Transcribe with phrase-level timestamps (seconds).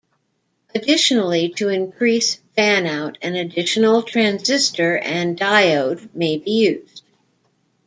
[0.73, 7.03] Additionally, to increase fan-out, an additional transistor and diode may be used.